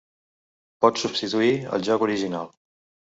[0.85, 2.51] Pot substituir el joc original.